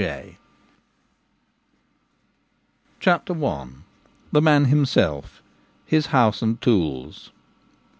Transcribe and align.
THE 0.01 0.35
MAN 4.31 4.65
HIMSELF— 4.65 5.43
HIS 5.85 6.07
HOUSE, 6.07 6.41
AND 6.41 6.59
TOOLS. 6.59 7.29